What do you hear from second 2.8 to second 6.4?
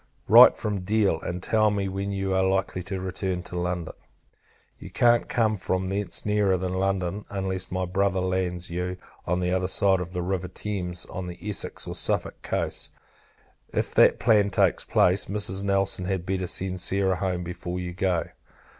to return to London. You can't come from thence